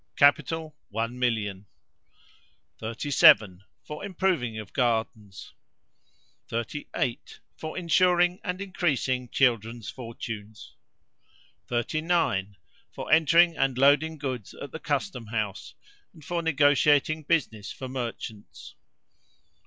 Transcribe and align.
Capital, 0.15 0.75
one 0.89 1.19
million. 1.19 1.67
37. 2.79 3.63
For 3.83 4.03
improving 4.03 4.57
of 4.57 4.73
gardens. 4.73 5.53
38. 6.47 7.39
For 7.55 7.77
insuring 7.77 8.39
and 8.43 8.59
increasing 8.59 9.29
children's 9.29 9.91
fortunes. 9.91 10.73
39. 11.67 12.57
For 12.91 13.13
entering 13.13 13.55
and 13.55 13.77
loading 13.77 14.17
goods 14.17 14.55
at 14.55 14.71
the 14.71 14.79
Custom 14.79 15.27
house, 15.27 15.75
and 16.13 16.25
for 16.25 16.41
negotiating 16.41 17.21
business 17.21 17.71
for 17.71 17.87
merchants. 17.87 18.73